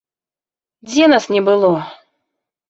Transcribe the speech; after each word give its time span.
Дзе 0.87 1.09
нас 1.13 1.25
не 1.35 1.41
было? 1.51 1.71